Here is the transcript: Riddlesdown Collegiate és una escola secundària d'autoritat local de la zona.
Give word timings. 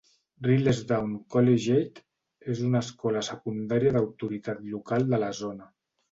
Riddlesdown 0.45 1.09
Collegiate 1.33 2.01
és 2.53 2.61
una 2.67 2.81
escola 2.85 3.21
secundària 3.27 3.91
d'autoritat 3.97 4.63
local 4.71 5.07
de 5.13 5.21
la 5.25 5.29
zona. 5.41 5.69